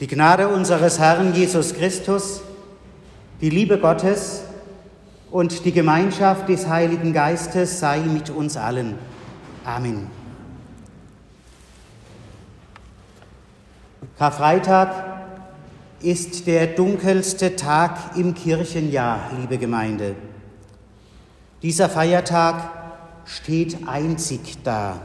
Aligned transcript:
Die 0.00 0.06
Gnade 0.06 0.46
unseres 0.48 1.00
Herrn 1.00 1.34
Jesus 1.34 1.74
Christus, 1.74 2.40
die 3.40 3.50
Liebe 3.50 3.78
Gottes 3.78 4.42
und 5.30 5.64
die 5.64 5.72
Gemeinschaft 5.72 6.48
des 6.48 6.68
Heiligen 6.68 7.12
Geistes 7.12 7.80
sei 7.80 7.98
mit 7.98 8.30
uns 8.30 8.56
allen. 8.56 8.96
Amen. 9.64 10.06
Karfreitag 14.16 14.90
ist 16.00 16.46
der 16.46 16.68
dunkelste 16.68 17.56
Tag 17.56 18.16
im 18.16 18.34
Kirchenjahr, 18.34 19.30
liebe 19.40 19.58
Gemeinde. 19.58 20.14
Dieser 21.62 21.88
Feiertag 21.88 22.70
steht 23.24 23.88
einzig 23.88 24.62
da. 24.62 25.00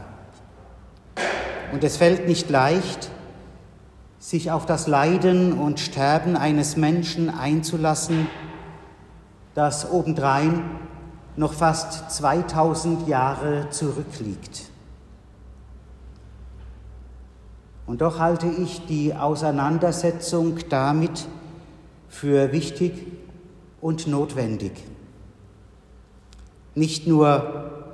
Und 1.72 1.82
es 1.82 1.96
fällt 1.96 2.28
nicht 2.28 2.48
leicht, 2.48 3.10
sich 4.24 4.50
auf 4.50 4.64
das 4.64 4.86
Leiden 4.86 5.52
und 5.52 5.78
Sterben 5.78 6.34
eines 6.34 6.78
Menschen 6.78 7.28
einzulassen, 7.28 8.26
das 9.52 9.90
obendrein 9.90 10.64
noch 11.36 11.52
fast 11.52 12.10
2000 12.10 13.06
Jahre 13.06 13.68
zurückliegt. 13.68 14.70
Und 17.86 18.00
doch 18.00 18.18
halte 18.18 18.46
ich 18.46 18.86
die 18.86 19.14
Auseinandersetzung 19.14 20.58
damit 20.70 21.28
für 22.08 22.50
wichtig 22.50 23.06
und 23.82 24.06
notwendig. 24.06 24.72
Nicht 26.74 27.06
nur 27.06 27.92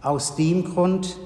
aus 0.00 0.36
dem 0.36 0.64
Grund, 0.64 1.18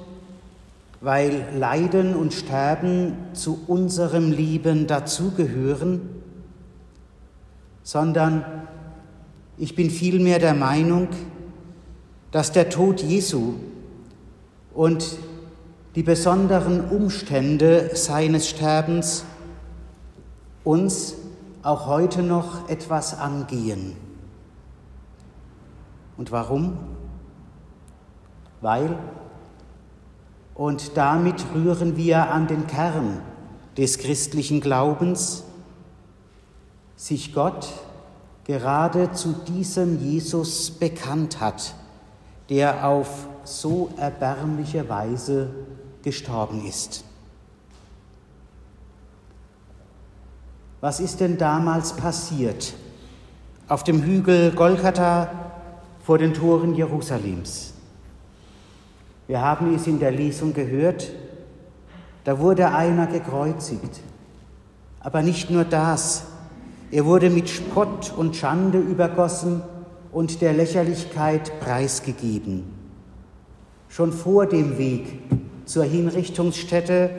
weil 1.01 1.47
Leiden 1.57 2.15
und 2.15 2.35
Sterben 2.35 3.15
zu 3.33 3.65
unserem 3.67 4.33
Leben 4.33 4.87
dazugehören, 4.87 6.01
sondern 7.83 8.45
ich 9.57 9.75
bin 9.75 9.91
vielmehr 9.91 10.39
der 10.39 10.55
Meinung, 10.55 11.09
dass 12.31 12.53
der 12.53 12.69
Tod 12.69 13.01
Jesu 13.01 13.55
und 14.75 15.19
die 15.95 16.03
besonderen 16.03 16.91
Umstände 16.91 17.91
seines 17.95 18.49
Sterbens 18.49 19.25
uns 20.65 21.15
auch 21.63 21.87
heute 21.87 22.23
noch 22.23 22.69
etwas 22.69 23.19
angehen. 23.19 23.97
Und 26.17 26.31
warum? 26.31 26.79
Weil 28.61 28.99
und 30.61 30.99
damit 30.99 31.43
rühren 31.55 31.97
wir 31.97 32.31
an 32.33 32.47
den 32.47 32.67
Kern 32.67 33.23
des 33.79 33.97
christlichen 33.97 34.61
Glaubens, 34.61 35.43
sich 36.97 37.33
Gott 37.33 37.67
gerade 38.45 39.11
zu 39.13 39.33
diesem 39.33 39.99
Jesus 39.99 40.71
bekannt 40.71 41.41
hat, 41.41 41.75
der 42.51 42.87
auf 42.87 43.27
so 43.43 43.89
erbärmliche 43.97 44.87
Weise 44.87 45.49
gestorben 46.03 46.67
ist. 46.67 47.05
Was 50.83 51.01
ist 51.01 51.21
denn 51.21 51.39
damals 51.39 51.95
passiert 51.95 52.75
auf 53.67 53.83
dem 53.83 54.03
Hügel 54.03 54.51
Golgatha 54.51 55.31
vor 56.05 56.19
den 56.19 56.35
Toren 56.35 56.75
Jerusalems? 56.75 57.80
Wir 59.31 59.43
haben 59.43 59.73
es 59.77 59.87
in 59.87 60.01
der 60.01 60.11
Lesung 60.11 60.55
gehört, 60.55 61.09
da 62.25 62.41
wurde 62.41 62.73
einer 62.73 63.07
gekreuzigt. 63.07 64.01
Aber 64.99 65.23
nicht 65.23 65.53
nur 65.53 65.63
das, 65.63 66.25
er 66.91 67.05
wurde 67.05 67.31
mit 67.31 67.49
Spott 67.49 68.13
und 68.17 68.35
Schande 68.35 68.81
übergossen 68.81 69.63
und 70.11 70.41
der 70.41 70.53
Lächerlichkeit 70.53 71.61
preisgegeben. 71.61 72.65
Schon 73.89 74.13
vor 74.13 74.47
dem 74.47 74.79
Weg 74.79 75.21
zur 75.65 75.85
Hinrichtungsstätte 75.85 77.11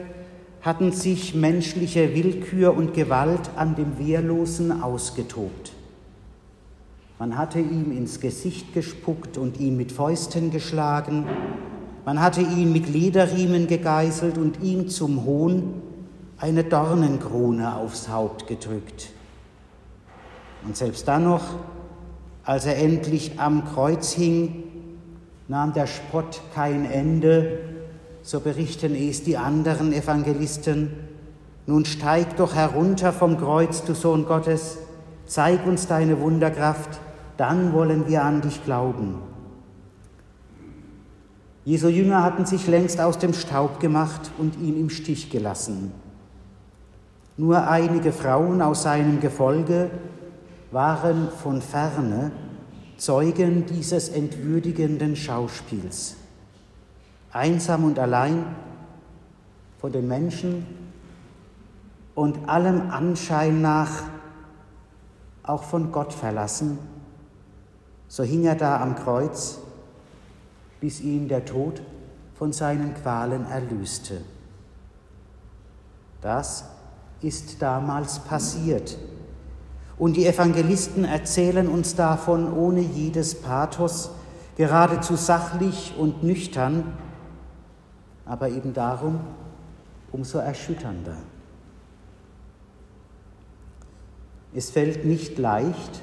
hatten 0.60 0.92
sich 0.92 1.34
menschliche 1.34 2.14
Willkür 2.14 2.76
und 2.76 2.92
Gewalt 2.92 3.48
an 3.56 3.74
dem 3.74 3.98
Wehrlosen 3.98 4.82
ausgetobt. 4.82 5.72
Man 7.18 7.38
hatte 7.38 7.58
ihm 7.58 7.90
ins 7.90 8.20
Gesicht 8.20 8.74
gespuckt 8.74 9.38
und 9.38 9.58
ihn 9.58 9.78
mit 9.78 9.92
Fäusten 9.92 10.50
geschlagen 10.50 11.24
man 12.04 12.20
hatte 12.20 12.40
ihn 12.40 12.72
mit 12.72 12.88
Lederriemen 12.88 13.66
gegeißelt 13.66 14.38
und 14.38 14.62
ihm 14.62 14.88
zum 14.88 15.24
Hohn 15.24 15.82
eine 16.38 16.64
Dornenkrone 16.64 17.76
aufs 17.76 18.08
Haupt 18.08 18.48
gedrückt. 18.48 19.10
Und 20.64 20.76
selbst 20.76 21.06
dann 21.06 21.24
noch, 21.24 21.42
als 22.44 22.66
er 22.66 22.76
endlich 22.78 23.38
am 23.38 23.64
Kreuz 23.64 24.12
hing, 24.12 24.64
nahm 25.46 25.72
der 25.72 25.86
Spott 25.86 26.40
kein 26.54 26.84
Ende, 26.84 27.60
so 28.22 28.40
berichten 28.40 28.94
es 28.94 29.22
die 29.22 29.36
anderen 29.36 29.92
Evangelisten. 29.92 30.90
Nun 31.66 31.84
steig 31.84 32.36
doch 32.36 32.54
herunter 32.54 33.12
vom 33.12 33.38
Kreuz, 33.38 33.84
du 33.84 33.94
Sohn 33.94 34.26
Gottes, 34.26 34.78
zeig 35.26 35.64
uns 35.66 35.86
deine 35.86 36.20
Wunderkraft, 36.20 37.00
dann 37.36 37.72
wollen 37.72 38.08
wir 38.08 38.24
an 38.24 38.40
dich 38.40 38.64
glauben. 38.64 39.31
Jesu 41.64 41.88
Jünger 41.88 42.24
hatten 42.24 42.44
sich 42.44 42.66
längst 42.66 43.00
aus 43.00 43.18
dem 43.18 43.34
Staub 43.34 43.78
gemacht 43.78 44.32
und 44.36 44.58
ihn 44.60 44.78
im 44.78 44.90
Stich 44.90 45.30
gelassen. 45.30 45.92
Nur 47.36 47.68
einige 47.68 48.12
Frauen 48.12 48.60
aus 48.60 48.82
seinem 48.82 49.20
Gefolge 49.20 49.90
waren 50.72 51.28
von 51.30 51.62
ferne 51.62 52.32
Zeugen 52.96 53.64
dieses 53.66 54.08
entwürdigenden 54.08 55.14
Schauspiels. 55.14 56.16
Einsam 57.32 57.84
und 57.84 57.98
allein 57.98 58.44
von 59.80 59.92
den 59.92 60.08
Menschen 60.08 60.66
und 62.14 62.48
allem 62.48 62.90
Anschein 62.90 63.62
nach 63.62 64.02
auch 65.42 65.62
von 65.62 65.90
Gott 65.90 66.12
verlassen, 66.12 66.78
so 68.08 68.22
hing 68.22 68.44
er 68.44 68.54
da 68.54 68.80
am 68.80 68.94
Kreuz 68.94 69.61
bis 70.82 71.00
ihn 71.00 71.28
der 71.28 71.44
Tod 71.44 71.80
von 72.34 72.52
seinen 72.52 72.92
Qualen 72.92 73.46
erlöste. 73.46 74.20
Das 76.20 76.64
ist 77.20 77.62
damals 77.62 78.18
passiert. 78.18 78.98
Und 79.96 80.16
die 80.16 80.26
Evangelisten 80.26 81.04
erzählen 81.04 81.68
uns 81.68 81.94
davon 81.94 82.52
ohne 82.52 82.80
jedes 82.80 83.40
Pathos, 83.40 84.10
geradezu 84.56 85.14
sachlich 85.14 85.94
und 85.96 86.24
nüchtern, 86.24 86.92
aber 88.26 88.48
eben 88.48 88.74
darum 88.74 89.20
umso 90.10 90.38
erschütternder. 90.38 91.16
Es 94.52 94.70
fällt 94.70 95.04
nicht 95.04 95.38
leicht, 95.38 96.02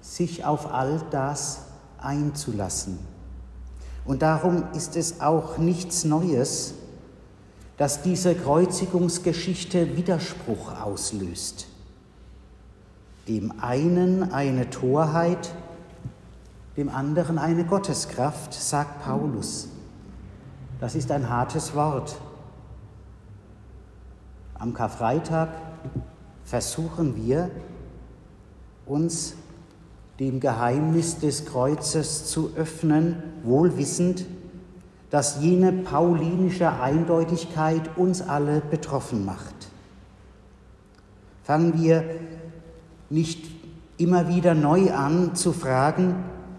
sich 0.00 0.44
auf 0.44 0.72
all 0.72 1.02
das 1.10 1.64
einzulassen. 1.98 3.19
Und 4.10 4.22
darum 4.22 4.64
ist 4.72 4.96
es 4.96 5.20
auch 5.20 5.56
nichts 5.56 6.04
Neues, 6.04 6.74
dass 7.76 8.02
diese 8.02 8.34
Kreuzigungsgeschichte 8.34 9.96
Widerspruch 9.96 10.80
auslöst. 10.82 11.68
Dem 13.28 13.60
einen 13.60 14.32
eine 14.32 14.68
Torheit, 14.68 15.54
dem 16.76 16.88
anderen 16.88 17.38
eine 17.38 17.64
Gotteskraft, 17.64 18.52
sagt 18.52 19.04
Paulus. 19.04 19.68
Das 20.80 20.96
ist 20.96 21.12
ein 21.12 21.30
hartes 21.30 21.76
Wort. 21.76 22.16
Am 24.54 24.74
Karfreitag 24.74 25.50
versuchen 26.42 27.14
wir, 27.14 27.48
uns 28.86 29.34
dem 30.20 30.38
Geheimnis 30.38 31.18
des 31.18 31.46
Kreuzes 31.46 32.26
zu 32.26 32.50
öffnen, 32.54 33.22
wohlwissend, 33.42 34.26
dass 35.08 35.40
jene 35.40 35.72
paulinische 35.72 36.70
Eindeutigkeit 36.70 37.96
uns 37.96 38.20
alle 38.20 38.60
betroffen 38.60 39.24
macht. 39.24 39.54
Fangen 41.42 41.80
wir 41.82 42.04
nicht 43.08 43.50
immer 43.96 44.28
wieder 44.28 44.54
neu 44.54 44.92
an 44.92 45.34
zu 45.34 45.52
fragen, 45.52 46.14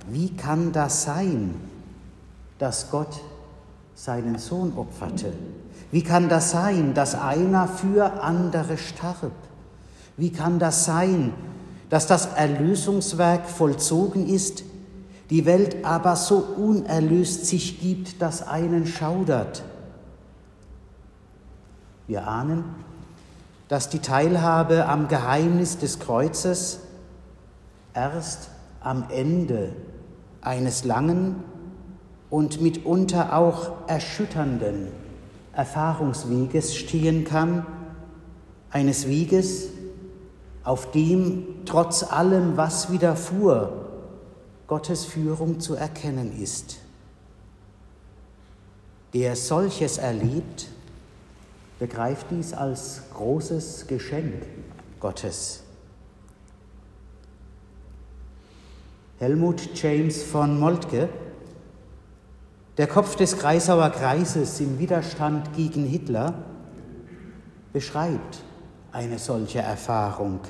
wie 0.10 0.36
kann 0.36 0.72
das 0.72 1.04
sein, 1.04 1.56
dass 2.58 2.90
Gott 2.90 3.22
seinen 3.94 4.40
Sohn 4.40 4.74
opferte? 4.76 5.34
Wie 5.92 6.04
kann 6.04 6.30
das 6.30 6.52
sein, 6.52 6.96
dass 6.96 7.14
einer 7.14 7.68
für 7.68 8.24
andere 8.24 8.78
starb? 8.78 9.32
Wie 10.18 10.32
kann 10.32 10.58
das 10.58 10.86
sein, 10.86 11.32
dass 11.32 11.51
das 12.08 12.26
Erlösungswerk 12.26 13.50
vollzogen 13.50 14.28
ist, 14.28 14.64
die 15.30 15.46
Welt 15.46 15.84
aber 15.84 16.16
so 16.16 16.38
unerlöst 16.38 17.46
sich 17.46 17.82
gibt, 17.82 18.22
dass 18.22 18.48
einen 18.48 18.88
schaudert. 18.88 19.64
Wir 22.08 22.28
ahnen, 22.28 22.64
dass 23.68 23.90
die 23.90 24.00
Teilhabe 24.00 24.88
am 24.88 25.08
Geheimnis 25.08 25.78
des 25.78 26.00
Kreuzes 26.00 26.80
erst 27.94 28.50
am 28.82 29.06
Ende 29.10 29.74
eines 30.42 30.86
langen 30.86 31.44
und 32.30 32.62
mitunter 32.62 33.36
auch 33.38 33.88
erschütternden 33.88 34.88
Erfahrungsweges 35.54 36.76
stehen 36.76 37.26
kann, 37.26 37.66
eines 38.70 39.08
Weges, 39.08 39.68
auf 40.64 40.92
dem 40.92 41.66
trotz 41.66 42.04
allem, 42.04 42.58
was 42.58 42.92
widerfuhr, 42.92 43.88
Gottes 44.68 45.06
Führung 45.06 45.60
zu 45.60 45.76
erkennen 45.76 46.40
ist. 46.42 46.78
Der 49.14 49.36
solches 49.36 49.98
erlebt, 49.98 50.68
begreift 51.80 52.28
dies 52.32 52.54
als 52.54 53.02
großes 53.14 53.88
Geschenk 53.88 54.46
Gottes. 55.00 55.64
Helmut 59.20 59.70
James 59.76 60.24
von 60.24 60.60
Moltke, 60.60 61.10
der 62.78 62.88
Kopf 62.88 63.16
des 63.16 63.38
Kreisauer 63.38 63.90
Kreises 63.90 64.60
im 64.62 64.80
Widerstand 64.80 65.54
gegen 65.56 65.86
Hitler, 65.86 66.34
beschreibt 67.74 68.44
eine 68.92 69.20
solche 69.20 69.60
Erfahrung. 69.60 70.42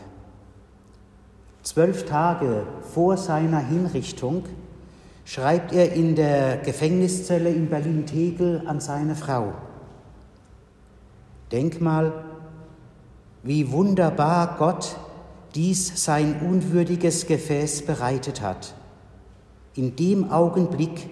Zwölf 1.63 2.05
Tage 2.05 2.65
vor 2.93 3.17
seiner 3.17 3.59
Hinrichtung 3.59 4.45
schreibt 5.25 5.73
er 5.73 5.93
in 5.93 6.15
der 6.15 6.57
Gefängniszelle 6.57 7.49
in 7.49 7.69
Berlin-Tegel 7.69 8.63
an 8.65 8.79
seine 8.79 9.15
Frau. 9.15 9.53
Denk 11.51 11.81
mal, 11.81 12.25
wie 13.43 13.71
wunderbar 13.71 14.55
Gott 14.57 14.95
dies 15.53 16.03
sein 16.03 16.41
unwürdiges 16.41 17.27
Gefäß 17.27 17.85
bereitet 17.85 18.41
hat. 18.41 18.73
In 19.75 19.95
dem 19.95 20.31
Augenblick, 20.31 21.09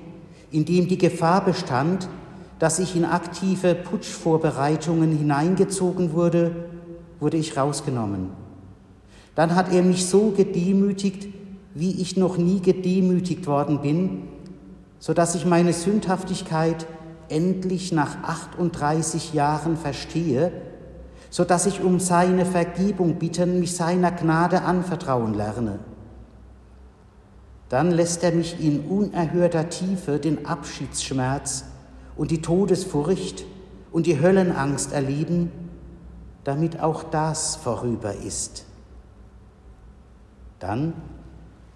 in 0.52 0.66
dem 0.66 0.88
die 0.88 0.98
Gefahr 0.98 1.46
bestand, 1.46 2.10
dass 2.58 2.80
ich 2.80 2.96
in 2.96 3.06
aktive 3.06 3.76
Putschvorbereitungen 3.76 5.16
hineingezogen 5.16 6.14
wurde, 6.14 6.70
wurde 7.20 7.38
ich 7.38 7.58
rausgenommen. 7.58 8.32
Dann 9.36 9.56
hat 9.56 9.72
er 9.72 9.84
mich 9.84 10.06
so 10.06 10.32
gedemütigt, 10.32 11.28
wie 11.74 12.02
ich 12.02 12.18
noch 12.18 12.38
nie 12.38 12.62
gedemütigt 12.62 13.48
worden 13.48 13.82
bin, 13.82 14.24
so 15.00 15.14
dass 15.14 15.36
ich 15.36 15.46
meine 15.46 15.74
Sündhaftigkeit 15.74 16.86
endlich 17.30 17.92
nach 17.92 18.24
38 18.24 19.34
Jahren 19.34 19.78
verstehe, 19.78 20.52
so 21.30 21.44
dass 21.44 21.68
ich 21.68 21.82
um 21.82 22.00
seine 22.00 22.46
Vergebung 22.46 23.16
bitten, 23.16 23.60
mich 23.60 23.76
seiner 23.76 24.12
Gnade 24.12 24.64
anvertrauen 24.64 25.34
lerne. 25.34 25.80
Dann 27.70 27.92
lässt 27.92 28.24
er 28.24 28.32
mich 28.32 28.60
in 28.60 28.82
unerhörter 28.82 29.70
Tiefe 29.70 30.18
den 30.18 30.48
Abschiedsschmerz 30.48 31.66
und 32.18 32.32
die 32.32 32.42
Todesfurcht 32.42 33.46
und 33.92 34.08
die 34.08 34.20
Höllenangst 34.20 34.92
erleben, 34.92 35.52
damit 36.50 36.80
auch 36.80 37.04
das 37.04 37.58
vorüber 37.58 38.12
ist. 38.12 38.66
Dann 40.58 40.96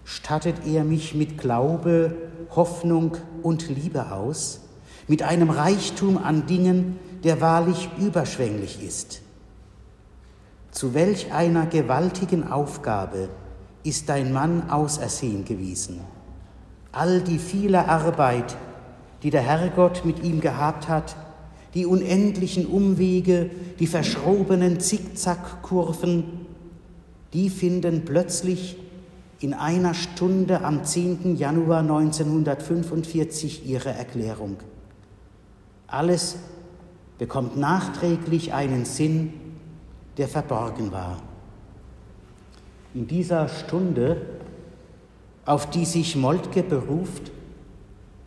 stattet 0.04 0.66
er 0.66 0.84
mich 0.84 1.14
mit 1.14 1.38
Glaube, 1.38 2.16
Hoffnung 2.56 3.18
und 3.44 3.70
Liebe 3.70 4.12
aus, 4.12 4.62
mit 5.08 5.22
einem 5.22 5.52
Reichtum 5.52 6.18
an 6.18 6.48
Dingen, 6.48 6.98
der 7.24 7.40
wahrlich 7.40 7.88
überschwänglich 8.00 8.84
ist. 8.84 9.22
Zu 10.72 10.96
welch 10.96 11.31
einer 11.31 11.68
gewaltigen 11.68 12.52
Aufgabe 12.52 13.30
ist 13.84 14.10
dein 14.10 14.34
Mann 14.34 14.72
ausersehen 14.72 15.46
gewesen. 15.46 16.00
All 16.92 17.22
die 17.22 17.38
viele 17.38 17.88
Arbeit, 17.88 18.58
die 19.22 19.30
der 19.30 19.44
Herrgott 19.44 20.04
mit 20.04 20.24
ihm 20.24 20.42
gehabt 20.42 20.88
hat, 20.88 21.16
die 21.74 21.86
unendlichen 21.86 22.66
Umwege, 22.66 23.50
die 23.80 23.88
verschrobenen 23.88 24.80
Zickzackkurven, 24.80 26.24
die 27.34 27.50
finden 27.50 28.06
plötzlich 28.06 28.78
in 29.40 29.54
einer 29.54 29.94
Stunde 29.94 30.64
am 30.64 30.86
10. 30.86 31.36
Januar 31.36 31.80
1945 31.80 33.68
ihre 33.68 33.90
Erklärung. 33.90 34.58
Alles 35.88 36.38
bekommt 37.18 37.58
nachträglich 37.58 38.54
einen 38.54 38.86
Sinn, 38.86 39.34
der 40.18 40.28
verborgen 40.28 40.92
war. 40.92 41.22
In 42.94 43.08
dieser 43.08 43.48
Stunde, 43.50 44.22
auf 45.46 45.70
die 45.70 45.86
sich 45.86 46.16
Moltke 46.16 46.62
beruft, 46.62 47.31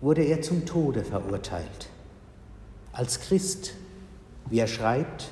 wurde 0.01 0.23
er 0.23 0.43
zum 0.43 0.67
Tode 0.67 1.05
verurteilt. 1.05 1.89
Als 2.97 3.21
Christ, 3.21 3.75
wie 4.49 4.59
er 4.59 4.67
schreibt, 4.67 5.31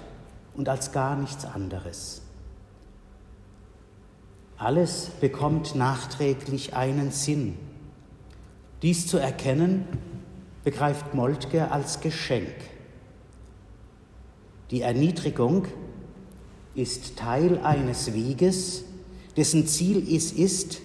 und 0.55 0.69
als 0.69 0.93
gar 0.93 1.17
nichts 1.17 1.47
anderes. 1.47 2.21
Alles 4.59 5.09
bekommt 5.19 5.75
nachträglich 5.75 6.75
einen 6.75 7.11
Sinn. 7.11 7.57
Dies 8.83 9.07
zu 9.07 9.17
erkennen, 9.17 9.87
begreift 10.63 11.15
Moltke 11.15 11.71
als 11.71 12.01
Geschenk. 12.01 12.55
Die 14.71 14.83
Erniedrigung 14.83 15.67
ist 16.75 17.17
Teil 17.17 17.61
eines 17.65 18.13
Weges, 18.13 18.85
dessen 19.39 19.67
Ziel 19.67 20.07
es 20.15 20.33
ist, 20.33 20.83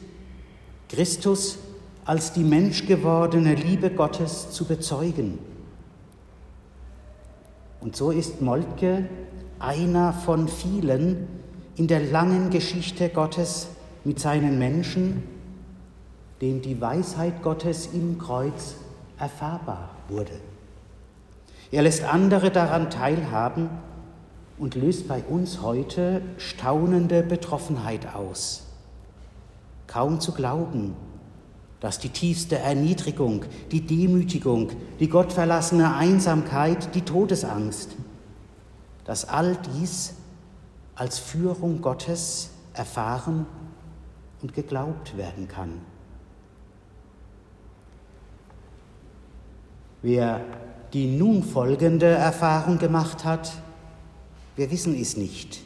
Christus 0.88 1.58
als 2.06 2.32
die 2.32 2.46
menschgewordene 2.46 3.56
Liebe 3.56 3.90
Gottes 3.90 4.52
zu 4.52 4.64
bezeugen. 4.64 5.40
Und 7.82 7.96
so 7.96 8.12
ist 8.12 8.42
Moltke 8.42 9.08
einer 9.60 10.14
von 10.14 10.48
vielen 10.48 11.28
in 11.76 11.88
der 11.88 12.02
langen 12.02 12.50
Geschichte 12.50 13.10
Gottes 13.10 13.68
mit 14.04 14.20
seinen 14.20 14.60
Menschen, 14.60 15.24
dem 16.42 16.62
die 16.62 16.80
Weisheit 16.80 17.42
Gottes 17.42 17.90
im 17.94 18.18
Kreuz 18.18 18.76
erfahrbar 19.18 19.90
wurde. 20.08 20.40
Er 21.72 21.84
lässt 21.84 22.04
andere 22.04 22.52
daran 22.52 22.90
teilhaben, 22.90 23.70
und 24.60 24.76
löst 24.76 25.08
bei 25.08 25.24
uns 25.24 25.62
heute 25.62 26.22
staunende 26.38 27.24
Betroffenheit 27.24 28.14
aus. 28.14 28.66
Kaum 29.88 30.20
zu 30.20 30.34
glauben, 30.34 30.96
dass 31.80 32.00
die 32.00 32.10
tiefste 32.10 32.58
Erniedrigung, 32.58 33.46
die 33.72 33.86
Demütigung, 33.86 34.72
die 35.00 35.08
gottverlassene 35.08 35.96
Einsamkeit, 35.96 36.94
die 36.96 37.04
Todesangst, 37.04 37.96
dass 39.06 39.26
all 39.26 39.58
dies 39.76 40.14
als 40.96 41.20
Führung 41.20 41.82
Gottes 41.82 42.50
erfahren 42.74 43.46
und 44.42 44.54
geglaubt 44.54 45.18
werden 45.18 45.48
kann. 45.48 45.82
Wer 50.02 50.42
die 50.94 51.08
nun 51.08 51.44
folgende 51.44 52.08
Erfahrung 52.08 52.78
gemacht 52.78 53.26
hat, 53.26 53.52
wir 54.56 54.72
wissen 54.72 55.00
es 55.00 55.18
nicht. 55.18 55.62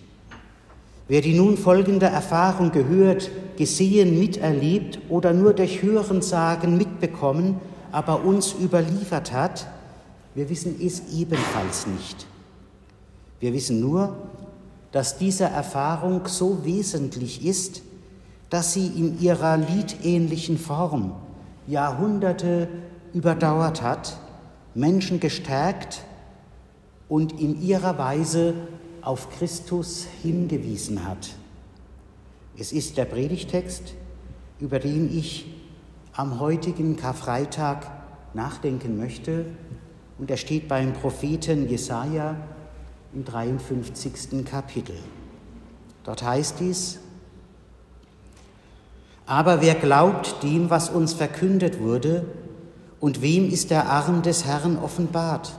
Wer 1.07 1.21
die 1.21 1.33
nun 1.33 1.57
folgende 1.57 2.05
Erfahrung 2.05 2.71
gehört, 2.71 3.29
gesehen, 3.57 4.19
miterlebt 4.19 4.99
oder 5.09 5.33
nur 5.33 5.53
durch 5.53 5.81
Hörensagen 5.81 6.77
mitbekommen, 6.77 7.59
aber 7.91 8.23
uns 8.23 8.55
überliefert 8.59 9.33
hat, 9.33 9.67
wir 10.33 10.49
wissen 10.49 10.79
es 10.81 11.13
ebenfalls 11.13 11.85
nicht. 11.87 12.25
Wir 13.39 13.53
wissen 13.53 13.79
nur, 13.79 14.15
dass 14.91 15.17
diese 15.17 15.43
Erfahrung 15.43 16.27
so 16.27 16.63
wesentlich 16.63 17.45
ist, 17.45 17.81
dass 18.49 18.73
sie 18.73 18.87
in 18.87 19.19
ihrer 19.19 19.57
liedähnlichen 19.57 20.57
Form 20.57 21.13
Jahrhunderte 21.67 22.67
überdauert 23.13 23.81
hat, 23.81 24.17
Menschen 24.75 25.19
gestärkt 25.19 26.03
und 27.09 27.39
in 27.39 27.61
ihrer 27.61 27.97
Weise 27.97 28.53
auf 29.03 29.29
Christus 29.29 30.07
hingewiesen 30.21 31.05
hat. 31.05 31.29
Es 32.57 32.71
ist 32.71 32.97
der 32.97 33.05
Predigtext, 33.05 33.93
über 34.59 34.79
den 34.79 35.15
ich 35.15 35.47
am 36.13 36.39
heutigen 36.39 36.95
Karfreitag 36.95 37.91
nachdenken 38.33 38.97
möchte, 38.97 39.45
und 40.19 40.29
er 40.29 40.37
steht 40.37 40.67
beim 40.67 40.93
Propheten 40.93 41.67
Jesaja 41.67 42.35
im 43.13 43.25
53. 43.25 44.45
Kapitel. 44.45 44.95
Dort 46.03 46.21
heißt 46.21 46.59
dies: 46.59 46.99
Aber 49.25 49.61
wer 49.61 49.73
glaubt 49.75 50.43
dem, 50.43 50.69
was 50.69 50.89
uns 50.89 51.13
verkündet 51.13 51.79
wurde, 51.79 52.25
und 52.99 53.21
wem 53.21 53.49
ist 53.49 53.71
der 53.71 53.89
Arm 53.89 54.21
des 54.21 54.45
Herrn 54.45 54.77
offenbart? 54.77 55.51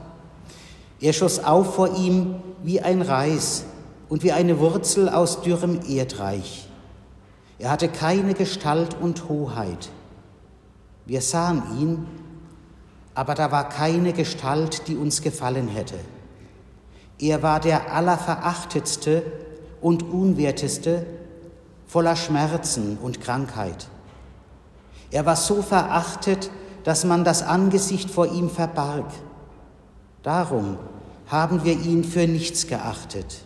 Er 1.01 1.13
schoss 1.13 1.43
auf 1.43 1.75
vor 1.75 1.99
ihm 1.99 2.37
wie 2.65 2.81
ein 2.81 3.03
Reis 3.03 3.65
und 4.09 4.23
wie 4.23 4.33
eine 4.33 4.59
Wurzel 4.59 5.11
aus 5.11 5.43
dürrem 5.43 5.81
Erdreich. 5.87 6.67
Er 7.59 7.71
hatte 7.71 7.89
keine 7.89 8.33
Gestalt 8.33 8.97
und 8.99 9.29
Hoheit. 9.29 9.91
Wir 11.05 11.21
sahen 11.21 11.63
ihn, 11.79 12.07
aber 13.15 13.35
da 13.35 13.53
war 13.53 13.69
keine 13.69 14.15
Gestalt, 14.15 14.89
die 14.89 14.97
uns 14.97 15.21
gefallen 15.21 15.69
hätte. 15.69 15.97
Er 17.19 17.43
war 17.43 17.61
der 17.61 17.93
allerverachtetste 17.93 19.23
und 19.83 20.03
unwerteste, 20.03 21.05
voller 21.87 22.17
Schmerzen 22.17 22.97
und 23.03 23.21
Krankheit. 23.21 23.89
Er 25.11 25.27
war 25.27 25.37
so 25.37 25.61
verachtet, 25.61 26.51
dass 26.83 27.05
man 27.05 27.25
das 27.25 27.43
Angesicht 27.43 28.09
vor 28.11 28.27
ihm 28.27 28.49
verbarg. 28.49 29.11
Darum 30.23 30.79
haben 31.35 31.65
wir 31.65 31.73
ihn 31.73 32.05
für 32.05 32.29
nichts 32.29 32.69
geachtet. 32.69 33.43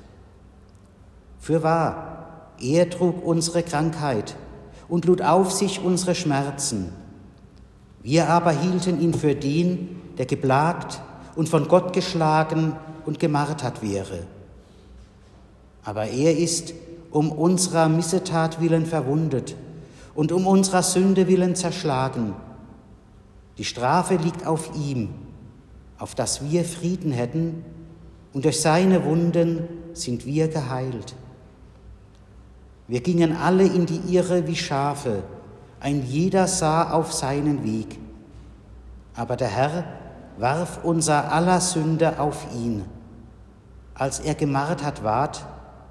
Für 1.39 1.63
wahr, 1.63 2.53
er 2.61 2.91
trug 2.91 3.25
unsere 3.25 3.63
Krankheit 3.63 4.37
und 4.89 5.07
lud 5.07 5.23
auf 5.23 5.53
sich 5.53 5.81
unsere 5.83 6.15
Schmerzen. 6.15 6.93
Wir 8.03 8.29
aber 8.29 8.51
hielten 8.51 9.01
ihn 9.01 9.15
für 9.15 9.35
den, 9.35 10.01
der 10.19 10.27
geplagt 10.27 11.01
und 11.35 11.49
von 11.49 11.67
Gott 11.67 11.95
geschlagen 11.95 12.77
und 13.07 13.19
gemartert 13.19 13.81
wäre. 13.81 14.27
Aber 15.83 16.09
er 16.09 16.37
ist 16.37 16.75
um 17.11 17.33
unserer 17.33 17.89
Missetat 17.89 18.61
willen 18.61 18.85
verwundet 18.85 19.57
und 20.15 20.31
um 20.31 20.47
unserer 20.47 20.83
Sünde 20.83 21.27
willen 21.27 21.57
zerschlagen. 21.57 22.35
Die 23.57 23.65
Strafe 23.65 24.17
liegt 24.17 24.47
auf 24.47 24.77
ihm, 24.77 25.09
auf 25.99 26.15
dass 26.15 26.51
wir 26.51 26.67
Frieden 26.67 27.13
hätten, 27.13 27.65
und 28.39 28.45
durch 28.45 28.61
seine 28.61 29.05
Wunden 29.05 29.67
sind 29.95 30.25
wir 30.25 30.47
geheilt. 30.47 31.17
Wir 32.87 33.01
gingen 33.01 33.37
alle 33.37 33.65
in 33.65 33.85
die 33.85 34.15
Irre 34.15 34.47
wie 34.47 34.55
Schafe, 34.55 35.25
ein 35.81 36.07
jeder 36.07 36.47
sah 36.47 36.93
auf 36.93 37.13
seinen 37.13 37.65
Weg. 37.65 37.99
Aber 39.17 39.35
der 39.35 39.49
Herr 39.49 39.85
warf 40.37 40.85
unser 40.85 41.33
aller 41.33 41.61
Sünde 41.61 42.21
auf 42.21 42.47
ihn. 42.55 42.85
Als 43.95 44.21
er 44.21 44.37
gemartert 44.37 45.03
ward, 45.03 45.45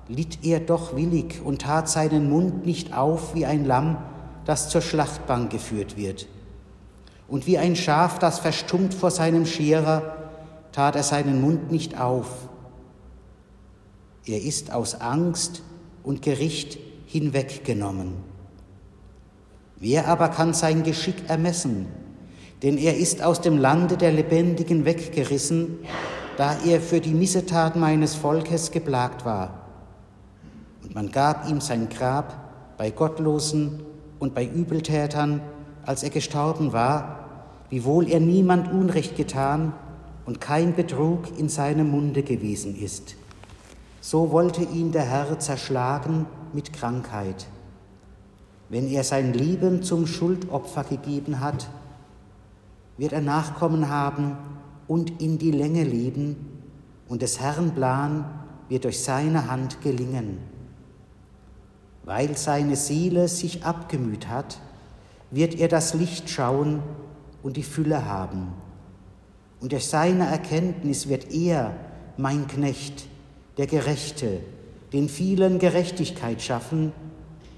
litt 0.07 0.45
er 0.45 0.61
doch 0.61 0.95
willig 0.95 1.41
und 1.43 1.63
tat 1.63 1.89
seinen 1.89 2.29
Mund 2.29 2.65
nicht 2.65 2.95
auf 2.95 3.35
wie 3.35 3.45
ein 3.45 3.65
Lamm, 3.65 3.97
das 4.45 4.69
zur 4.69 4.79
Schlachtbank 4.79 5.49
geführt 5.49 5.97
wird. 5.97 6.27
Und 7.27 7.45
wie 7.45 7.57
ein 7.57 7.75
Schaf, 7.75 8.19
das 8.19 8.39
verstummt 8.39 8.93
vor 8.93 9.11
seinem 9.11 9.45
Scherer, 9.45 10.26
tat 10.77 10.95
er 10.95 11.01
seinen 11.01 11.41
Mund 11.41 11.71
nicht 11.71 11.99
auf. 11.99 12.49
Er 14.27 14.39
ist 14.39 14.71
aus 14.71 15.01
Angst 15.01 15.63
und 16.03 16.21
Gericht 16.21 16.77
hinweggenommen. 17.07 18.13
Wer 19.77 20.07
aber 20.07 20.29
kann 20.29 20.53
sein 20.53 20.83
Geschick 20.83 21.31
ermessen? 21.31 21.87
Denn 22.61 22.77
er 22.77 22.95
ist 22.95 23.23
aus 23.23 23.41
dem 23.41 23.57
Lande 23.57 23.97
der 23.97 24.11
Lebendigen 24.11 24.85
weggerissen, 24.85 25.79
da 26.37 26.55
er 26.63 26.79
für 26.79 27.01
die 27.01 27.15
Missetat 27.15 27.75
meines 27.75 28.13
Volkes 28.13 28.69
geplagt 28.69 29.25
war. 29.25 29.65
Und 30.83 30.93
man 30.93 31.11
gab 31.11 31.49
ihm 31.49 31.59
sein 31.59 31.89
Grab 31.89 32.77
bei 32.77 32.91
Gottlosen 32.91 33.81
und 34.19 34.35
bei 34.35 34.45
Übeltätern, 34.45 35.41
als 35.87 36.03
er 36.03 36.11
gestorben 36.11 36.71
war, 36.71 37.25
wiewohl 37.71 38.07
er 38.07 38.19
niemand 38.19 38.71
Unrecht 38.71 39.15
getan 39.15 39.73
und 40.27 40.41
kein 40.41 40.75
Betrug 40.75 41.39
in 41.39 41.47
seinem 41.47 41.89
Munde 41.89 42.21
gewesen 42.21 42.75
ist. 42.75 43.15
So 44.01 44.31
wollte 44.31 44.61
ihn 44.61 44.91
der 44.91 45.03
Herr 45.03 45.39
zerschlagen 45.39 46.27
mit 46.53 46.73
Krankheit. 46.73 47.47
Wenn 48.69 48.87
er 48.89 49.05
sein 49.05 49.33
Leben 49.33 49.83
zum 49.83 50.05
Schuldopfer 50.05 50.83
gegeben 50.83 51.39
hat, 51.39 51.69
wird 52.97 53.13
er 53.13 53.21
Nachkommen 53.21 53.87
haben 53.87 54.37
und 54.87 55.21
in 55.21 55.37
die 55.37 55.51
Länge 55.51 55.83
leben, 55.83 56.35
und 57.07 57.21
des 57.21 57.39
Herrn 57.39 57.73
Plan 57.73 58.25
wird 58.67 58.83
durch 58.83 59.01
seine 59.01 59.49
Hand 59.49 59.81
gelingen. 59.81 60.39
Weil 62.03 62.35
seine 62.35 62.75
Seele 62.75 63.29
sich 63.29 63.63
abgemüht 63.63 64.27
hat, 64.27 64.59
wird 65.31 65.55
er 65.55 65.69
das 65.69 65.93
Licht 65.93 66.29
schauen 66.29 66.83
und 67.43 67.55
die 67.55 67.63
Fülle 67.63 68.05
haben. 68.05 68.66
Und 69.59 69.71
durch 69.71 69.87
seine 69.87 70.27
Erkenntnis 70.27 71.09
wird 71.09 71.31
er, 71.31 71.73
mein 72.17 72.47
Knecht, 72.47 73.07
der 73.57 73.67
Gerechte, 73.67 74.39
den 74.93 75.09
vielen 75.09 75.59
Gerechtigkeit 75.59 76.41
schaffen, 76.41 76.91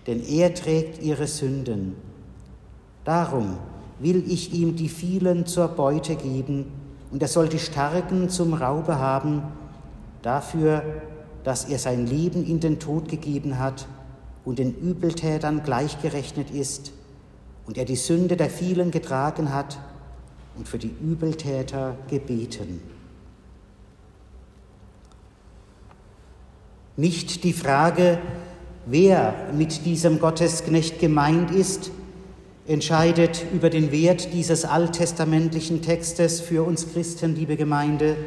denn 0.08 0.24
er 0.26 0.54
trägt 0.54 1.02
ihre 1.02 1.28
Sünden. 1.28 1.96
Darum 3.04 3.58
will 4.00 4.24
ich 4.28 4.54
ihm 4.54 4.76
die 4.76 4.90
vielen 4.90 5.46
zur 5.46 5.68
Beute 5.68 6.16
geben, 6.16 6.66
und 7.12 7.22
er 7.22 7.28
soll 7.28 7.50
die 7.50 7.60
Starken 7.60 8.30
zum 8.30 8.54
Raube 8.54 9.00
haben, 9.00 9.42
dafür, 10.22 10.84
dass 11.44 11.66
er 11.66 11.80
sein 11.80 12.06
Leben 12.06 12.46
in 12.46 12.60
den 12.60 12.80
Tod 12.80 13.10
gegeben 13.10 13.58
hat 13.58 13.88
und 14.46 14.60
den 14.60 14.76
Übeltätern 14.76 15.64
gleichgerechnet 15.64 16.52
ist, 16.52 16.92
und 17.66 17.78
er 17.78 17.86
die 17.86 17.96
Sünde 17.96 18.36
der 18.38 18.50
vielen 18.50 18.92
getragen 18.92 19.54
hat 19.54 19.80
und 20.60 20.68
für 20.68 20.78
die 20.78 20.94
Übeltäter 21.02 21.96
gebeten. 22.10 22.82
Nicht 26.98 27.46
die 27.46 27.54
Frage, 27.54 28.20
wer 28.86 29.54
mit 29.54 29.86
diesem 29.86 30.20
Gottesknecht 30.20 31.00
gemeint 31.00 31.50
ist, 31.50 31.92
entscheidet 32.68 33.46
über 33.54 33.70
den 33.70 33.94
Wert 33.94 34.34
dieses 34.34 34.66
alttestamentlichen 34.66 35.82
Textes 35.82 36.42
für 36.42 36.64
uns 36.64 36.92
Christen, 36.92 37.36
liebe 37.36 37.56
Gemeinde. 37.56 38.18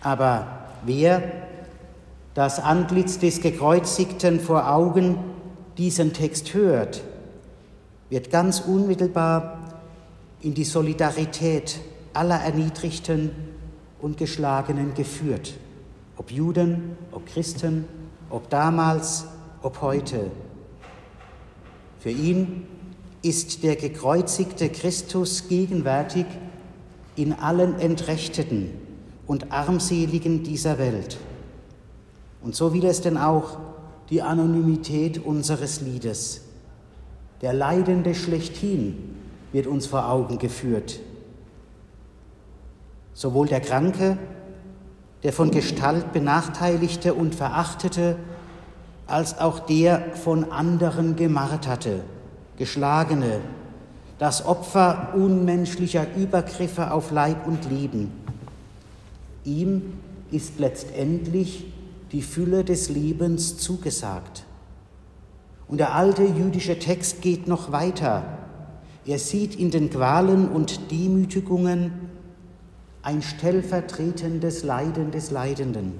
Aber 0.00 0.46
wer 0.86 1.24
das 2.34 2.60
Antlitz 2.60 3.18
des 3.18 3.40
Gekreuzigten 3.40 4.38
vor 4.38 4.70
Augen 4.70 5.18
diesen 5.76 6.12
Text 6.12 6.54
hört, 6.54 7.02
wird 8.14 8.30
ganz 8.30 8.60
unmittelbar 8.60 9.58
in 10.40 10.54
die 10.54 10.62
Solidarität 10.62 11.80
aller 12.12 12.36
Erniedrigten 12.36 13.32
und 14.00 14.18
Geschlagenen 14.18 14.94
geführt, 14.94 15.54
ob 16.16 16.30
Juden, 16.30 16.96
ob 17.10 17.26
Christen, 17.26 17.86
ob 18.30 18.48
damals, 18.50 19.24
ob 19.62 19.82
heute. 19.82 20.30
Für 21.98 22.10
ihn 22.10 22.68
ist 23.22 23.64
der 23.64 23.74
gekreuzigte 23.74 24.68
Christus 24.68 25.48
gegenwärtig 25.48 26.26
in 27.16 27.32
allen 27.32 27.80
Entrechteten 27.80 28.70
und 29.26 29.50
Armseligen 29.50 30.44
dieser 30.44 30.78
Welt. 30.78 31.18
Und 32.44 32.54
so 32.54 32.72
will 32.72 32.84
es 32.84 33.00
denn 33.00 33.16
auch 33.16 33.58
die 34.08 34.22
Anonymität 34.22 35.18
unseres 35.18 35.80
Liedes. 35.80 36.43
Der 37.40 37.52
Leidende 37.52 38.14
schlechthin 38.14 39.16
wird 39.52 39.66
uns 39.66 39.86
vor 39.86 40.08
Augen 40.08 40.38
geführt. 40.38 41.00
Sowohl 43.12 43.46
der 43.46 43.60
Kranke, 43.60 44.18
der 45.22 45.32
von 45.32 45.50
Gestalt 45.50 46.12
benachteiligte 46.12 47.14
und 47.14 47.34
verachtete, 47.34 48.16
als 49.06 49.38
auch 49.38 49.60
der 49.60 50.14
von 50.14 50.50
anderen 50.50 51.16
gemarterte, 51.16 52.02
geschlagene, 52.56 53.40
das 54.18 54.46
Opfer 54.46 55.12
unmenschlicher 55.14 56.06
Übergriffe 56.16 56.92
auf 56.92 57.10
Leib 57.10 57.46
und 57.46 57.70
Leben. 57.70 58.12
Ihm 59.44 59.94
ist 60.30 60.58
letztendlich 60.58 61.66
die 62.12 62.22
Fülle 62.22 62.64
des 62.64 62.88
Lebens 62.88 63.58
zugesagt. 63.58 64.44
Und 65.68 65.78
der 65.78 65.94
alte 65.94 66.24
jüdische 66.24 66.78
Text 66.78 67.22
geht 67.22 67.48
noch 67.48 67.72
weiter. 67.72 68.24
Er 69.06 69.18
sieht 69.18 69.54
in 69.54 69.70
den 69.70 69.90
Qualen 69.90 70.48
und 70.48 70.90
Demütigungen 70.90 71.92
ein 73.02 73.22
stellvertretendes 73.22 74.62
Leiden 74.62 75.10
des 75.10 75.30
Leidenden. 75.30 75.92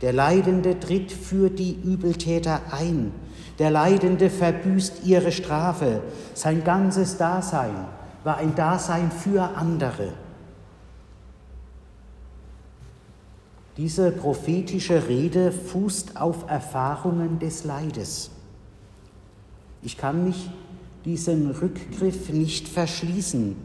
Der 0.00 0.12
Leidende 0.12 0.80
tritt 0.80 1.12
für 1.12 1.50
die 1.50 1.74
Übeltäter 1.80 2.60
ein. 2.70 3.12
Der 3.58 3.70
Leidende 3.70 4.30
verbüßt 4.30 5.04
ihre 5.04 5.32
Strafe. 5.32 6.02
Sein 6.34 6.64
ganzes 6.64 7.18
Dasein 7.18 7.86
war 8.24 8.38
ein 8.38 8.54
Dasein 8.54 9.10
für 9.10 9.42
andere. 9.56 10.14
Diese 13.76 14.10
prophetische 14.10 15.08
Rede 15.08 15.52
fußt 15.52 16.20
auf 16.20 16.48
Erfahrungen 16.48 17.38
des 17.38 17.64
Leides. 17.64 18.30
Ich 19.82 19.96
kann 19.96 20.24
mich 20.24 20.48
diesem 21.04 21.50
Rückgriff 21.50 22.28
nicht 22.30 22.68
verschließen. 22.68 23.56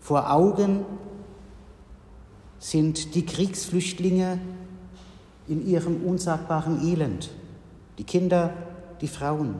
Vor 0.00 0.32
Augen 0.32 0.84
sind 2.58 3.14
die 3.14 3.26
Kriegsflüchtlinge 3.26 4.38
in 5.48 5.66
ihrem 5.66 6.04
unsagbaren 6.04 6.86
Elend, 6.86 7.30
die 7.98 8.04
Kinder, 8.04 8.52
die 9.00 9.08
Frauen. 9.08 9.56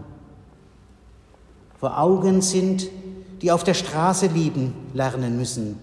Vor 1.78 1.98
Augen 1.98 2.42
sind, 2.42 2.88
die 3.42 3.50
auf 3.50 3.64
der 3.64 3.74
Straße 3.74 4.26
lieben 4.26 4.74
lernen 4.94 5.36
müssen, 5.36 5.78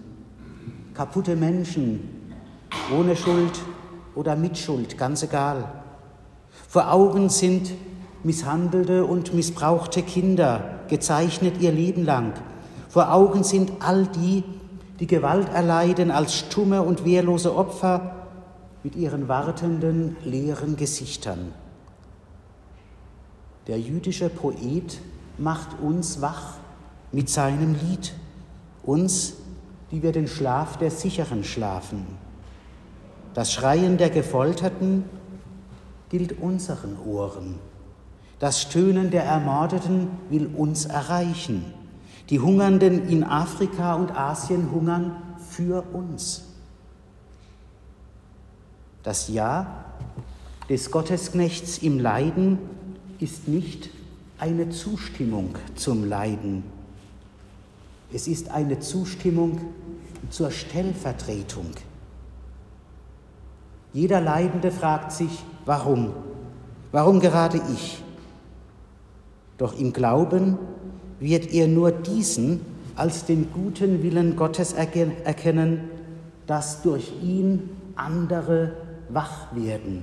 kaputte 0.94 1.36
Menschen, 1.36 2.08
ohne 2.96 3.16
Schuld 3.16 3.60
oder 4.14 4.36
mit 4.36 4.56
Schuld, 4.56 4.96
ganz 4.96 5.22
egal. 5.22 5.70
Vor 6.68 6.90
Augen 6.92 7.28
sind 7.28 7.72
misshandelte 8.24 9.04
und 9.04 9.34
missbrauchte 9.34 10.02
Kinder, 10.02 10.80
gezeichnet 10.88 11.60
ihr 11.60 11.72
Leben 11.72 12.04
lang. 12.04 12.32
Vor 12.88 13.12
Augen 13.12 13.44
sind 13.44 13.72
all 13.80 14.06
die, 14.06 14.44
die 15.00 15.06
Gewalt 15.06 15.48
erleiden 15.50 16.10
als 16.10 16.34
stumme 16.34 16.82
und 16.82 17.04
wehrlose 17.04 17.54
Opfer 17.54 18.26
mit 18.82 18.96
ihren 18.96 19.28
wartenden, 19.28 20.16
leeren 20.24 20.76
Gesichtern. 20.76 21.52
Der 23.66 23.78
jüdische 23.78 24.28
Poet 24.28 25.00
macht 25.36 25.78
uns 25.80 26.20
wach 26.20 26.54
mit 27.12 27.28
seinem 27.28 27.74
Lied, 27.74 28.14
uns, 28.82 29.34
die 29.90 30.02
wir 30.02 30.12
den 30.12 30.26
Schlaf 30.26 30.78
der 30.78 30.90
Sicheren 30.90 31.44
schlafen. 31.44 32.06
Das 33.34 33.52
Schreien 33.52 33.98
der 33.98 34.10
Gefolterten 34.10 35.04
gilt 36.08 36.40
unseren 36.40 36.98
Ohren. 37.06 37.56
Das 38.38 38.62
Stöhnen 38.62 39.10
der 39.10 39.24
Ermordeten 39.24 40.08
will 40.30 40.46
uns 40.46 40.84
erreichen. 40.84 41.64
Die 42.30 42.40
Hungernden 42.40 43.08
in 43.08 43.24
Afrika 43.24 43.94
und 43.94 44.14
Asien 44.16 44.70
hungern 44.70 45.16
für 45.50 45.82
uns. 45.92 46.44
Das 49.02 49.28
Ja 49.28 49.84
des 50.68 50.90
Gottesknechts 50.90 51.78
im 51.78 51.98
Leiden 51.98 52.58
ist 53.18 53.48
nicht 53.48 53.90
eine 54.38 54.68
Zustimmung 54.68 55.56
zum 55.74 56.04
Leiden. 56.04 56.62
Es 58.12 58.28
ist 58.28 58.50
eine 58.50 58.78
Zustimmung 58.78 59.60
zur 60.30 60.50
Stellvertretung. 60.50 61.70
Jeder 63.92 64.20
Leidende 64.20 64.70
fragt 64.70 65.12
sich, 65.12 65.42
warum? 65.64 66.12
Warum 66.92 67.20
gerade 67.20 67.60
ich? 67.72 68.02
Doch 69.58 69.78
im 69.78 69.92
Glauben 69.92 70.56
wird 71.20 71.52
er 71.52 71.68
nur 71.68 71.90
diesen 71.90 72.60
als 72.94 73.26
den 73.26 73.52
guten 73.52 74.02
Willen 74.02 74.34
Gottes 74.34 74.72
erkennen, 74.72 75.90
dass 76.46 76.82
durch 76.82 77.12
ihn 77.22 77.70
andere 77.94 78.72
wach 79.08 79.54
werden. 79.54 80.02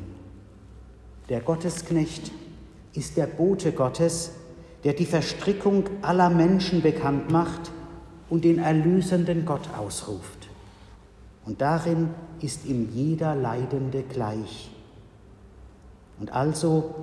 Der 1.30 1.42
Gottesknecht 1.42 2.32
ist 2.94 3.18
der 3.18 3.28
Bote 3.28 3.72
Gottes, 3.72 4.32
der 4.84 4.94
die 4.94 5.06
Verstrickung 5.06 5.86
aller 6.02 6.30
Menschen 6.30 6.82
bekannt 6.82 7.32
macht 7.32 7.72
und 8.30 8.46
den 8.46 8.60
erlösenden 8.60 9.46
Gott 9.46 9.68
ausruft. 9.78 10.50
Und 11.46 11.62
darin 11.62 12.10
ist 12.42 12.66
ihm 12.66 12.90
jeder 12.94 13.36
Leidende 13.36 14.04
gleich. 14.04 14.72
Und 16.20 16.32
also 16.34 16.96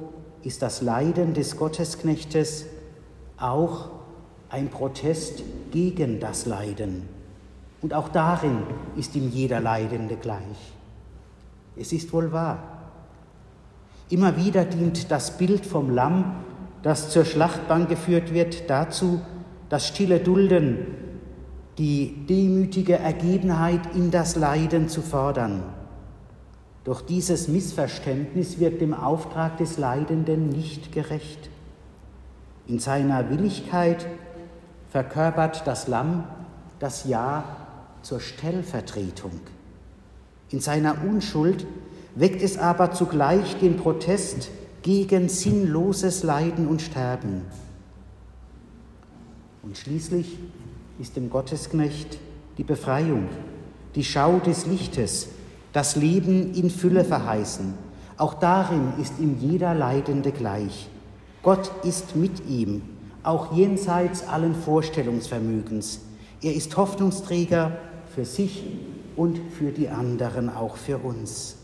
ist 0.42 0.62
das 0.62 0.82
Leiden 0.82 1.34
des 1.34 1.56
Gottesknechtes 1.56 2.66
auch 3.36 3.90
ein 4.48 4.68
Protest 4.68 5.42
gegen 5.70 6.20
das 6.20 6.46
Leiden. 6.46 7.08
Und 7.80 7.94
auch 7.94 8.08
darin 8.08 8.58
ist 8.96 9.16
ihm 9.16 9.30
jeder 9.30 9.60
Leidende 9.60 10.16
gleich. 10.16 10.72
Es 11.76 11.92
ist 11.92 12.12
wohl 12.12 12.32
wahr. 12.32 12.62
Immer 14.08 14.36
wieder 14.36 14.64
dient 14.64 15.10
das 15.10 15.38
Bild 15.38 15.64
vom 15.64 15.90
Lamm, 15.90 16.36
das 16.82 17.10
zur 17.10 17.24
Schlachtbank 17.24 17.88
geführt 17.88 18.34
wird, 18.34 18.68
dazu, 18.68 19.20
das 19.68 19.88
stille 19.88 20.20
Dulden, 20.20 20.86
die 21.78 22.26
demütige 22.28 22.98
Ergebenheit 22.98 23.80
in 23.94 24.10
das 24.10 24.36
Leiden 24.36 24.88
zu 24.88 25.00
fordern. 25.00 25.62
Doch 26.84 27.00
dieses 27.00 27.48
Missverständnis 27.48 28.58
wird 28.58 28.80
dem 28.80 28.92
Auftrag 28.92 29.56
des 29.58 29.78
Leidenden 29.78 30.48
nicht 30.48 30.92
gerecht. 30.92 31.48
In 32.66 32.78
seiner 32.78 33.30
Willigkeit 33.30 34.06
verkörpert 34.90 35.66
das 35.66 35.86
Lamm 35.86 36.24
das 36.80 37.04
Ja 37.04 37.44
zur 38.02 38.20
Stellvertretung. 38.20 39.40
In 40.50 40.60
seiner 40.60 41.04
Unschuld 41.04 41.64
weckt 42.16 42.42
es 42.42 42.58
aber 42.58 42.90
zugleich 42.90 43.58
den 43.58 43.76
Protest 43.76 44.50
gegen 44.82 45.28
sinnloses 45.28 46.24
Leiden 46.24 46.66
und 46.66 46.82
Sterben. 46.82 47.42
Und 49.62 49.78
schließlich 49.78 50.38
ist 50.98 51.16
dem 51.16 51.30
Gottesknecht 51.30 52.18
die 52.58 52.64
Befreiung, 52.64 53.28
die 53.94 54.04
Schau 54.04 54.40
des 54.40 54.66
Lichtes, 54.66 55.28
das 55.72 55.96
Leben 55.96 56.54
in 56.54 56.70
Fülle 56.70 57.04
verheißen. 57.04 57.74
Auch 58.16 58.34
darin 58.34 58.92
ist 59.00 59.14
ihm 59.18 59.38
jeder 59.38 59.74
Leidende 59.74 60.32
gleich. 60.32 60.88
Gott 61.42 61.72
ist 61.84 62.14
mit 62.14 62.46
ihm, 62.46 62.82
auch 63.22 63.52
jenseits 63.52 64.28
allen 64.28 64.54
Vorstellungsvermögens. 64.54 66.00
Er 66.40 66.54
ist 66.54 66.76
Hoffnungsträger 66.76 67.72
für 68.14 68.24
sich 68.24 68.64
und 69.16 69.40
für 69.58 69.70
die 69.70 69.88
anderen, 69.88 70.50
auch 70.50 70.76
für 70.76 70.98
uns. 70.98 71.56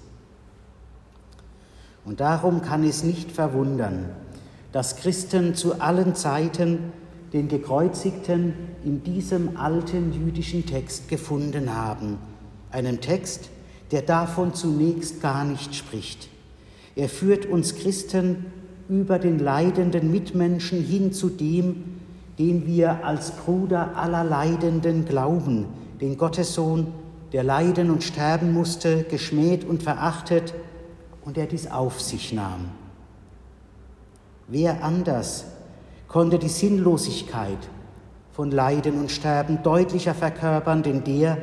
Und 2.05 2.21
darum 2.21 2.63
kann 2.63 2.85
es 2.85 3.03
nicht 3.03 3.31
verwundern, 3.31 4.11
dass 4.73 4.97
Christen 4.97 5.55
zu 5.55 5.81
allen 5.81 6.15
Zeiten 6.15 6.93
den 7.33 7.49
Gekreuzigten 7.49 8.55
in 8.85 9.03
diesem 9.03 9.57
alten 9.57 10.13
jüdischen 10.13 10.65
Text 10.65 11.09
gefunden 11.09 11.75
haben, 11.75 12.19
einem 12.71 13.01
Text, 13.01 13.51
der 13.91 14.03
davon 14.03 14.55
zunächst 14.55 15.23
gar 15.23 15.45
nicht 15.45 15.75
spricht. 15.75 16.29
Er 16.95 17.09
führt 17.09 17.47
uns 17.47 17.77
Christen 17.77 18.47
über 18.89 19.19
den 19.19 19.39
leidenden 19.39 20.11
Mitmenschen 20.11 20.83
hin 20.83 21.13
zu 21.13 21.29
dem, 21.29 21.85
den 22.39 22.67
wir 22.67 23.05
als 23.05 23.33
Bruder 23.33 23.97
aller 23.97 24.25
Leidenden 24.25 25.05
glauben, 25.05 25.67
den 26.01 26.17
Gottessohn, 26.17 26.89
der 27.33 27.43
leiden 27.43 27.91
und 27.91 28.05
sterben 28.05 28.53
musste, 28.53 29.05
geschmäht 29.05 29.65
und 29.65 29.83
verachtet 29.83 30.55
und 31.25 31.37
der 31.37 31.47
dies 31.47 31.71
auf 31.71 32.01
sich 32.01 32.33
nahm. 32.33 32.71
Wer 34.47 34.83
anders 34.83 35.45
konnte 36.07 36.39
die 36.39 36.49
Sinnlosigkeit 36.49 37.59
von 38.33 38.51
Leiden 38.51 38.99
und 38.99 39.11
Sterben 39.11 39.63
deutlicher 39.63 40.15
verkörpern, 40.15 40.83
denn 40.83 41.05
der, 41.05 41.39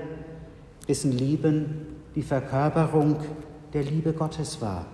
dessen 0.88 1.12
Leben 1.12 1.88
die 2.15 2.23
Verkörperung 2.23 3.17
der 3.73 3.84
Liebe 3.84 4.13
Gottes 4.13 4.62
war. 4.62 4.86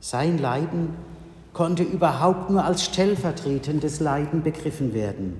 Sein 0.00 0.38
Leiden 0.38 0.96
konnte 1.52 1.84
überhaupt 1.84 2.50
nur 2.50 2.64
als 2.64 2.84
stellvertretendes 2.84 4.00
Leiden 4.00 4.42
begriffen 4.42 4.92
werden. 4.94 5.36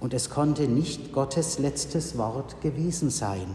Und 0.00 0.14
es 0.14 0.30
konnte 0.30 0.62
nicht 0.66 1.12
Gottes 1.12 1.58
letztes 1.58 2.18
Wort 2.18 2.60
gewesen 2.62 3.10
sein. 3.10 3.46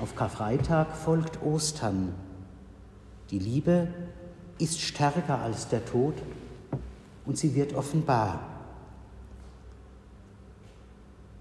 Auf 0.00 0.14
Karfreitag 0.14 0.94
folgt 0.94 1.42
Ostern. 1.42 2.14
Die 3.30 3.38
Liebe 3.38 3.88
ist 4.58 4.80
stärker 4.80 5.40
als 5.40 5.68
der 5.68 5.84
Tod 5.84 6.14
und 7.26 7.36
sie 7.36 7.54
wird 7.54 7.74
offenbar. 7.74 8.57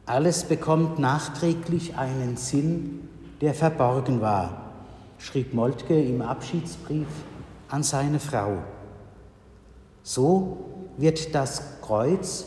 Alles 0.07 0.45
bekommt 0.45 0.99
nachträglich 0.99 1.97
einen 1.97 2.37
Sinn, 2.37 3.09
der 3.41 3.53
verborgen 3.53 4.21
war, 4.21 4.71
schrieb 5.17 5.53
Moltke 5.53 6.01
im 6.01 6.21
Abschiedsbrief 6.21 7.07
an 7.67 7.83
seine 7.83 8.21
Frau. 8.21 8.59
So 10.03 10.65
wird 10.95 11.35
das 11.35 11.81
Kreuz 11.81 12.45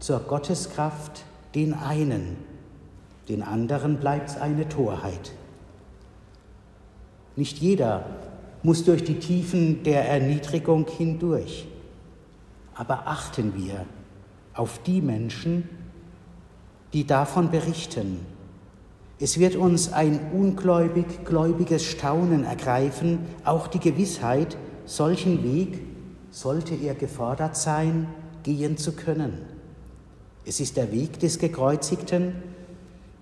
zur 0.00 0.20
Gotteskraft 0.20 1.24
den 1.54 1.72
einen, 1.72 2.36
den 3.30 3.42
anderen 3.42 3.96
bleibt 4.00 4.28
es 4.28 4.36
eine 4.36 4.68
Torheit. 4.68 5.32
Nicht 7.36 7.56
jeder 7.56 8.04
muss 8.62 8.84
durch 8.84 9.02
die 9.02 9.18
Tiefen 9.18 9.82
der 9.82 10.06
Erniedrigung 10.06 10.86
hindurch, 10.86 11.68
aber 12.74 13.06
achten 13.06 13.54
wir 13.56 13.86
auf 14.52 14.82
die 14.82 15.00
Menschen, 15.00 15.77
die 16.92 17.06
davon 17.06 17.50
berichten. 17.50 18.20
Es 19.20 19.38
wird 19.38 19.56
uns 19.56 19.92
ein 19.92 20.20
ungläubig 20.32 21.24
gläubiges 21.24 21.84
Staunen 21.84 22.44
ergreifen, 22.44 23.18
auch 23.44 23.66
die 23.66 23.80
Gewissheit, 23.80 24.56
solchen 24.86 25.42
Weg, 25.42 25.80
sollte 26.30 26.74
er 26.74 26.94
gefordert 26.94 27.56
sein, 27.56 28.06
gehen 28.42 28.76
zu 28.76 28.92
können. 28.92 29.42
Es 30.44 30.60
ist 30.60 30.76
der 30.76 30.92
Weg 30.92 31.18
des 31.18 31.38
Gekreuzigten, 31.38 32.34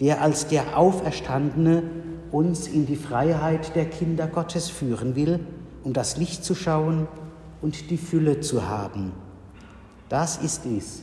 der 0.00 0.20
als 0.20 0.48
der 0.48 0.78
Auferstandene 0.78 1.82
uns 2.30 2.68
in 2.68 2.86
die 2.86 2.96
Freiheit 2.96 3.74
der 3.74 3.86
Kinder 3.86 4.26
Gottes 4.26 4.68
führen 4.68 5.16
will, 5.16 5.40
um 5.82 5.92
das 5.92 6.16
Licht 6.16 6.44
zu 6.44 6.54
schauen 6.54 7.08
und 7.62 7.90
die 7.90 7.96
Fülle 7.96 8.40
zu 8.40 8.68
haben. 8.68 9.12
Das 10.08 10.36
ist 10.36 10.66
es, 10.66 11.02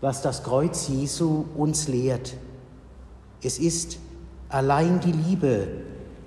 was 0.00 0.22
das 0.22 0.42
Kreuz 0.42 0.88
Jesu 0.88 1.44
uns 1.56 1.88
lehrt. 1.88 2.34
Es 3.42 3.58
ist 3.58 3.98
allein 4.48 5.00
die 5.00 5.12
Liebe, 5.12 5.68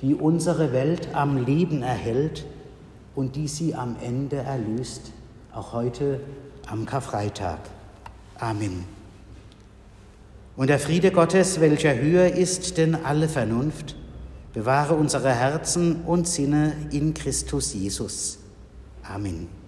die 0.02 0.16
unsere 0.16 0.72
Welt 0.72 1.10
am 1.14 1.38
Leben 1.38 1.82
erhält 1.82 2.46
und 3.16 3.36
die 3.36 3.48
sie 3.48 3.76
am 3.76 3.96
Ende 4.02 4.38
erlöst, 4.38 5.12
auch 5.54 5.74
heute 5.74 6.22
am 6.68 6.86
Karfreitag. 6.86 7.60
Amen. 8.38 8.86
Und 10.56 10.68
der 10.68 10.80
Friede 10.80 11.12
Gottes, 11.12 11.60
welcher 11.60 11.98
höher 11.98 12.34
ist 12.34 12.78
denn 12.78 12.96
alle 12.96 13.30
Vernunft, 13.30 13.96
bewahre 14.54 14.96
unsere 14.96 15.34
Herzen 15.34 16.04
und 16.06 16.28
Sinne 16.28 16.74
in 16.92 17.14
Christus 17.14 17.74
Jesus. 17.74 18.40
Amen. 19.04 19.59